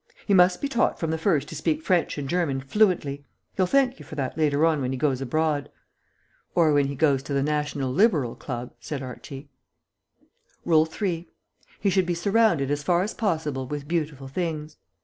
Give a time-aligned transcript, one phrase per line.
[0.25, 3.23] He must be taught from the first to speak French and German fluently.'
[3.55, 5.69] He'll thank you for that later on when he goes abroad."
[6.55, 9.51] "Or when he goes to the National Liberal Club," said Archie.
[10.65, 11.29] "'RULE THREE.
[11.79, 14.77] He should be surrounded as far as possible with beautiful things.'